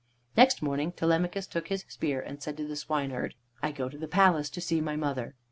Next 0.35 0.63
morning 0.63 0.93
Telemachus 0.93 1.45
took 1.45 1.67
his 1.67 1.85
spear 1.87 2.19
and 2.21 2.41
said 2.41 2.57
to 2.57 2.65
the 2.67 2.75
swineherd: 2.75 3.35
"I 3.61 3.71
go 3.71 3.87
to 3.87 3.99
the 3.99 4.07
palace 4.07 4.49
to 4.49 4.59
see 4.59 4.81
my 4.81 4.95
mother. 4.95 5.35